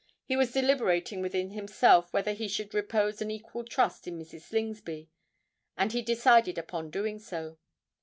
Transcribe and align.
He 0.25 0.35
was 0.35 0.51
deliberating 0.51 1.21
within 1.21 1.51
himself 1.51 2.11
whether 2.11 2.33
he 2.33 2.47
should 2.47 2.73
repose 2.73 3.21
an 3.21 3.29
equal 3.29 3.63
trust 3.63 4.07
in 4.07 4.17
Mrs. 4.17 4.41
Slingsby; 4.47 5.09
and 5.77 5.91
he 5.91 6.01
decided 6.01 6.57
upon 6.57 6.89
doing 6.89 7.19
so. 7.19 7.59